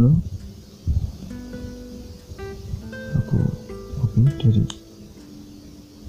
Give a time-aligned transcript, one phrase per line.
[0.00, 0.16] Halo?
[3.20, 3.36] Aku
[4.00, 4.64] Obi dari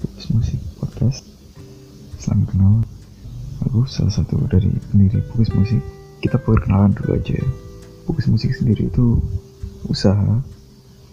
[0.00, 1.28] Bukis Musik Podcast.
[2.16, 2.74] Selamat kenal.
[3.68, 5.84] Aku salah satu dari pendiri Bukis Musik.
[6.24, 7.44] Kita perkenalan dulu aja ya.
[8.08, 9.20] Musik sendiri itu
[9.84, 10.40] usaha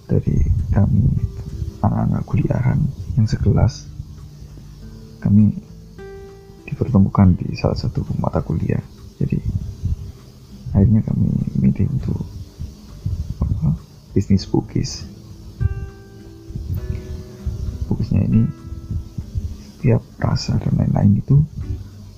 [0.08, 0.40] dari
[0.72, 1.04] kami
[1.84, 2.80] anak-anak kuliahan
[3.20, 3.92] yang sekelas.
[5.20, 5.52] Kami
[6.64, 8.80] dipertemukan di salah satu mata kuliah.
[9.20, 9.36] Jadi
[10.72, 11.28] akhirnya kami
[11.60, 12.19] milih untuk
[14.16, 15.06] bisnis bukis
[17.90, 18.46] bukisnya ini
[19.80, 21.40] setiap rasa dan lain-lain itu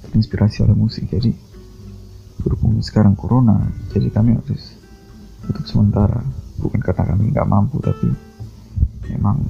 [0.10, 1.08] terinspirasi oleh musik.
[1.08, 1.32] Jadi
[2.44, 4.76] berhubung sekarang corona jadi kami harus
[5.48, 6.20] tutup sementara.
[6.58, 8.12] Bukan karena kami nggak mampu tapi
[9.10, 9.46] memang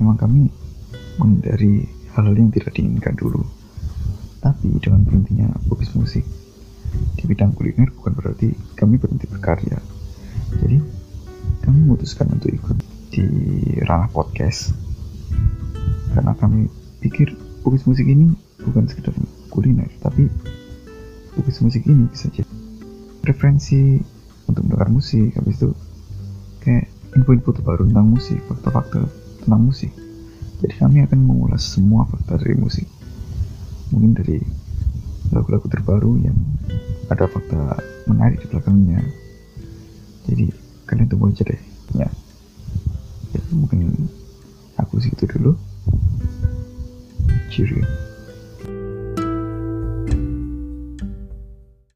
[0.00, 0.48] memang kami
[1.20, 1.84] menghindari
[2.16, 3.44] hal-hal yang tidak diinginkan dulu.
[4.40, 6.24] Tapi dengan berhentinya bukis musik
[7.18, 9.99] di bidang kuliner bukan berarti kami berhenti berkarya
[12.00, 12.76] memutuskan untuk ikut
[13.12, 13.28] di
[13.84, 14.72] ranah podcast.
[16.16, 16.64] Karena kami
[17.04, 18.32] pikir bukis musik ini
[18.64, 19.12] bukan sekedar
[19.52, 20.32] kuliner tapi
[21.36, 22.48] bukis musik ini bisa jadi
[23.20, 24.00] referensi
[24.48, 25.36] untuk mendengar musik.
[25.36, 25.76] Habis itu
[26.64, 26.88] kayak
[27.20, 29.04] info-info terbaru tentang musik fakta-fakta
[29.44, 29.92] tentang musik.
[30.64, 32.88] Jadi kami akan mengulas semua fakta dari musik.
[33.92, 34.40] Mungkin dari
[35.36, 36.38] lagu-lagu terbaru yang
[37.12, 37.76] ada fakta
[38.08, 39.04] menarik di belakangnya.
[40.24, 40.48] Jadi
[40.88, 41.60] kalian tunggu aja deh
[41.96, 42.08] ya,
[43.34, 44.10] ya mungkin
[44.76, 45.52] aku segitu dulu.
[47.50, 47.82] Cheerio